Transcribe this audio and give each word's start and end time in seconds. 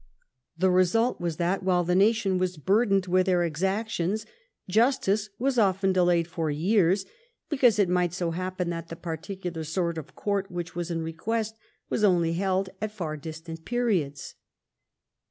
The 0.57 0.71
result 0.71 1.21
was 1.21 1.37
that 1.37 1.61
while 1.61 1.83
the 1.83 1.93
nation 1.93 2.39
was 2.39 2.55
K 2.55 2.61
130 2.61 2.63
EDWARD 2.63 2.65
I 2.65 2.65
chap. 2.65 2.65
burdened 2.65 3.13
with 3.13 3.25
their 3.27 3.43
exactions, 3.43 4.25
justice 4.67 5.29
was 5.37 5.59
often 5.59 5.93
delayed 5.93 6.27
for 6.27 6.49
years, 6.49 7.05
because 7.49 7.77
it 7.77 7.87
might 7.87 8.11
so 8.11 8.31
happen 8.31 8.71
that 8.71 8.87
the 8.87 8.95
particular 8.95 9.63
sort 9.63 9.99
of 9.99 10.15
court 10.15 10.49
which 10.49 10.73
was 10.73 10.89
in 10.89 11.03
request 11.03 11.55
was 11.91 12.03
only 12.03 12.33
held 12.33 12.71
at 12.81 12.91
far 12.91 13.15
distant 13.15 13.63
periods. 13.63 14.33